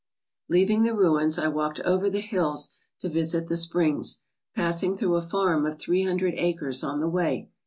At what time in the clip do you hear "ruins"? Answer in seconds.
0.95-1.37